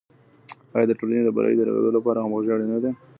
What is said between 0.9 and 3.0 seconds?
ټولني برایې د رغیدو لپاره همغږي اړینه ده؟